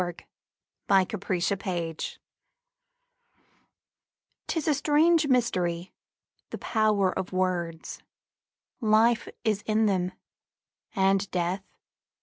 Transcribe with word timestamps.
The 0.01 0.15
Power 0.87 1.03
of 1.13 1.29
Words 1.29 2.17
'TIS 4.47 4.67
a 4.67 4.73
strange 4.73 5.27
mystery, 5.27 5.93
the 6.49 6.57
power 6.57 7.11
of 7.15 7.31
words! 7.31 8.01
Life 8.79 9.27
is 9.43 9.61
in 9.67 9.85
them, 9.85 10.13
and 10.95 11.29
death. 11.29 11.61